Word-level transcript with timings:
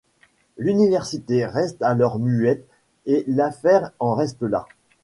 L'Université 0.57 1.45
reste 1.45 1.83
alors 1.83 2.17
muette 2.17 2.65
et 3.05 3.23
l'affaire 3.27 3.91
en 3.99 4.15
reste 4.15 4.41
là. 4.41 4.65